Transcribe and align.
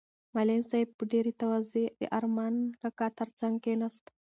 معلم 0.35 0.61
صاحب 0.69 0.89
په 0.97 1.03
ډېرې 1.11 1.31
تواضع 1.41 1.85
د 1.99 2.01
ارمان 2.17 2.55
کاکا 2.81 3.07
تر 3.19 3.29
څنګ 3.39 3.55
کېناست. 3.65 4.05